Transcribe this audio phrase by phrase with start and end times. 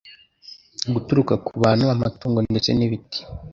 [0.93, 3.19] guturuka ku bantu, amatungo ndetse n'ibiti